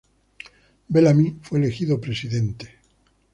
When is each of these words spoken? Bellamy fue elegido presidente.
Bellamy 0.89 1.37
fue 1.43 1.59
elegido 1.59 2.01
presidente. 2.01 2.73